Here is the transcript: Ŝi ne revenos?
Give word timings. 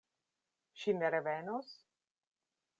Ŝi 0.83 0.95
ne 1.01 1.13
revenos? 1.17 1.71